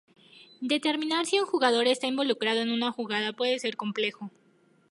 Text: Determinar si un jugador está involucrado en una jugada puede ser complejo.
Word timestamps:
Determinar 0.73 1.27
si 1.27 1.39
un 1.39 1.45
jugador 1.45 1.85
está 1.85 2.07
involucrado 2.07 2.59
en 2.61 2.71
una 2.71 2.91
jugada 2.91 3.33
puede 3.33 3.59
ser 3.59 3.77
complejo. 3.77 4.31